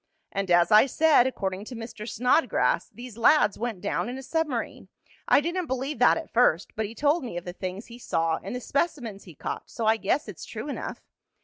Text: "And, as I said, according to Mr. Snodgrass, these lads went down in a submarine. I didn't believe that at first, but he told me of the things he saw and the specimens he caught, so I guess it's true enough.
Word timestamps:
"And, 0.31 0.49
as 0.49 0.71
I 0.71 0.87
said, 0.87 1.27
according 1.27 1.63
to 1.65 1.75
Mr. 1.75 2.09
Snodgrass, 2.09 2.89
these 2.89 3.19
lads 3.19 3.59
went 3.59 3.81
down 3.81 4.09
in 4.09 4.17
a 4.17 4.23
submarine. 4.23 4.89
I 5.27 5.41
didn't 5.41 5.67
believe 5.67 5.99
that 5.99 6.17
at 6.17 6.33
first, 6.33 6.75
but 6.75 6.87
he 6.87 6.95
told 6.95 7.23
me 7.23 7.37
of 7.37 7.45
the 7.45 7.53
things 7.53 7.85
he 7.85 7.99
saw 7.99 8.39
and 8.41 8.55
the 8.55 8.61
specimens 8.61 9.25
he 9.25 9.35
caught, 9.35 9.69
so 9.69 9.85
I 9.85 9.97
guess 9.97 10.27
it's 10.27 10.43
true 10.45 10.69
enough. 10.69 11.03